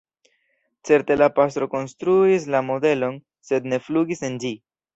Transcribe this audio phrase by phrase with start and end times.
[0.89, 4.55] Certe la pastro konstruis la modelon, sed ne flugis en ĝi.